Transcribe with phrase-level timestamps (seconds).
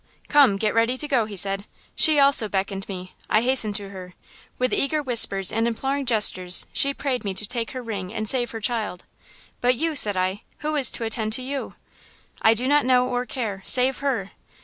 [0.29, 0.55] "'Come!
[0.57, 1.65] Get ready to go,' he said.
[1.95, 3.13] "She also beckoned me.
[3.29, 4.15] I hastened to her.
[4.57, 8.49] With eager whispers and imploring gestures she prayed me to take her ring and save
[8.49, 9.05] her child.
[9.61, 11.75] "'But you,' said I, 'who is to attend to you?'
[12.41, 13.61] "'I do not know or care!
[13.63, 14.31] Save her!'